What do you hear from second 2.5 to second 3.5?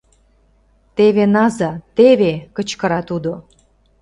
кычкыра тудо.